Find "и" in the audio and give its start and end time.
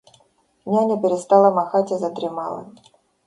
1.91-1.97